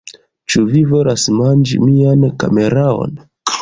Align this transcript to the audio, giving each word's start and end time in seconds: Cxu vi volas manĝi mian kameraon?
Cxu 0.45 0.63
vi 0.71 0.81
volas 0.93 1.27
manĝi 1.41 1.81
mian 1.87 2.29
kameraon? 2.45 3.19